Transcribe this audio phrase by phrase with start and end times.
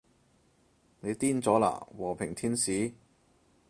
[0.99, 2.91] 你癲咗喇，和平天使